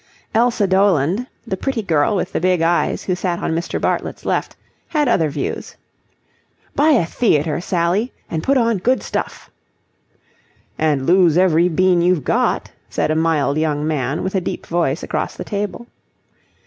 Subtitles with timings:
[0.33, 3.79] Elsa Doland, the pretty girl with the big eyes who sat on Mr.
[3.79, 4.55] Bartlett's left,
[4.87, 5.75] had other views.
[6.75, 9.51] "Buy a theatre, Sally, and put on good stuff."
[10.75, 15.03] "And lose every bean you've got," said a mild young man, with a deep voice
[15.03, 15.85] across the table.